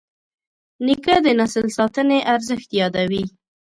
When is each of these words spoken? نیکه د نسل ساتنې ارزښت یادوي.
نیکه 0.85 1.15
د 1.25 1.27
نسل 1.39 1.65
ساتنې 1.77 2.19
ارزښت 2.33 2.69
یادوي. 2.81 3.23